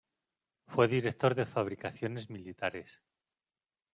[0.65, 3.03] Fue director de Fabricaciones Militares.